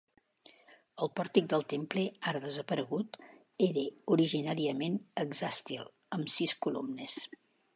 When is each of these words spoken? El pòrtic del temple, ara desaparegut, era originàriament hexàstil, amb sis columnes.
El 1.05 1.09
pòrtic 1.19 1.49
del 1.51 1.65
temple, 1.73 2.05
ara 2.31 2.41
desaparegut, 2.47 3.19
era 3.67 3.83
originàriament 4.17 4.99
hexàstil, 5.25 5.85
amb 6.19 6.33
sis 6.39 6.57
columnes. 6.69 7.21